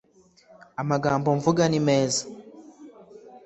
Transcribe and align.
amagambo 0.81 1.27
mvuga 1.37 1.63
nimeza 1.71 2.21